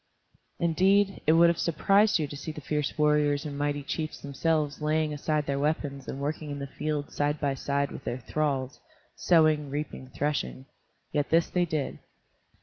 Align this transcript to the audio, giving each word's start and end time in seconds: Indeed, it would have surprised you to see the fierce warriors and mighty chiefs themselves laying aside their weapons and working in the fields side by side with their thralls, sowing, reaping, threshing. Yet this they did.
Indeed, 0.59 1.21
it 1.27 1.33
would 1.33 1.49
have 1.49 1.59
surprised 1.59 2.17
you 2.17 2.25
to 2.27 2.35
see 2.35 2.51
the 2.51 2.59
fierce 2.59 2.97
warriors 2.97 3.45
and 3.45 3.55
mighty 3.55 3.83
chiefs 3.83 4.19
themselves 4.19 4.81
laying 4.81 5.13
aside 5.13 5.45
their 5.45 5.59
weapons 5.59 6.07
and 6.07 6.19
working 6.19 6.49
in 6.49 6.57
the 6.57 6.65
fields 6.65 7.13
side 7.15 7.39
by 7.39 7.53
side 7.53 7.91
with 7.91 8.03
their 8.03 8.17
thralls, 8.17 8.79
sowing, 9.15 9.69
reaping, 9.69 10.07
threshing. 10.09 10.65
Yet 11.11 11.29
this 11.29 11.51
they 11.51 11.65
did. 11.65 11.99